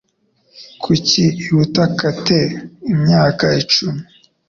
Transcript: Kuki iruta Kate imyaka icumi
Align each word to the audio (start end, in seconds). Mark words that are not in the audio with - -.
Kuki 0.83 1.23
iruta 1.43 1.83
Kate 1.97 2.39
imyaka 2.93 3.45
icumi 3.61 4.03